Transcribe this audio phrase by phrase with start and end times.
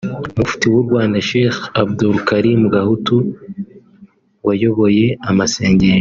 [0.37, 3.15] Mufti w’u Rwanda Sheik Abdul Karim Gahutu
[4.45, 5.99] wayoboye amasengesho